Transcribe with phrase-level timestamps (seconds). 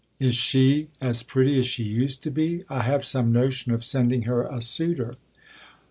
[0.17, 2.63] Is she ^as pretty as she used to be?
[2.69, 5.11] 1 have some notion oi sending her a suitor.